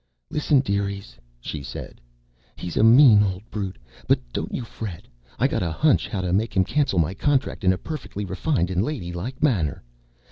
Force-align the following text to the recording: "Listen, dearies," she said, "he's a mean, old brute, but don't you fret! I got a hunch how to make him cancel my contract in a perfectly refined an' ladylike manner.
"Listen, 0.31 0.61
dearies," 0.61 1.15
she 1.39 1.61
said, 1.61 2.01
"he's 2.55 2.75
a 2.75 2.81
mean, 2.81 3.21
old 3.21 3.43
brute, 3.51 3.77
but 4.07 4.17
don't 4.33 4.51
you 4.51 4.63
fret! 4.63 5.03
I 5.37 5.47
got 5.47 5.61
a 5.61 5.69
hunch 5.69 6.07
how 6.07 6.21
to 6.21 6.33
make 6.33 6.55
him 6.57 6.63
cancel 6.63 6.97
my 6.97 7.13
contract 7.13 7.63
in 7.63 7.71
a 7.71 7.77
perfectly 7.77 8.25
refined 8.25 8.71
an' 8.71 8.81
ladylike 8.81 9.43
manner. 9.43 9.83